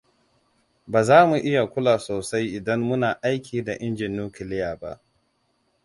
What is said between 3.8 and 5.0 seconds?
injin nukuliya ba.